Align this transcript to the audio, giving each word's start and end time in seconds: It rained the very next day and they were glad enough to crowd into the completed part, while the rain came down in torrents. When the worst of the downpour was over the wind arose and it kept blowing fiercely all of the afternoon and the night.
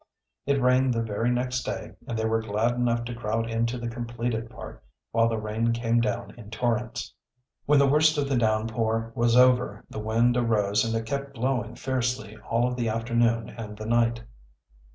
It 0.47 0.59
rained 0.59 0.95
the 0.95 1.03
very 1.03 1.29
next 1.29 1.61
day 1.61 1.91
and 2.07 2.17
they 2.17 2.25
were 2.25 2.41
glad 2.41 2.71
enough 2.73 3.05
to 3.05 3.13
crowd 3.13 3.47
into 3.47 3.77
the 3.77 3.87
completed 3.87 4.49
part, 4.49 4.83
while 5.11 5.29
the 5.29 5.37
rain 5.37 5.73
came 5.73 6.01
down 6.01 6.31
in 6.39 6.49
torrents. 6.49 7.13
When 7.67 7.77
the 7.77 7.85
worst 7.85 8.17
of 8.17 8.27
the 8.27 8.35
downpour 8.35 9.11
was 9.13 9.35
over 9.37 9.85
the 9.91 9.99
wind 9.99 10.37
arose 10.37 10.83
and 10.83 10.95
it 10.95 11.05
kept 11.05 11.35
blowing 11.35 11.75
fiercely 11.75 12.35
all 12.49 12.67
of 12.67 12.77
the 12.77 12.89
afternoon 12.89 13.49
and 13.49 13.77
the 13.77 13.85
night. 13.85 14.23